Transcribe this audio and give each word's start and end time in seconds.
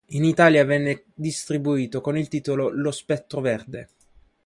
In 0.15 0.23
Italia 0.23 0.65
venne 0.65 1.03
distribuito 1.13 2.01
con 2.01 2.17
il 2.17 2.27
titolo 2.27 2.69
"Lo 2.71 2.89
spettro 2.89 3.39
verde". 3.39 3.89